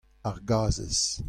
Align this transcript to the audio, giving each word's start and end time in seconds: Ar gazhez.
Ar 0.27 0.37
gazhez. 0.49 1.01